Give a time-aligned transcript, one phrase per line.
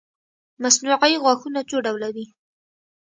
[0.63, 2.25] مصنوعي غاښونه څو ډوله وي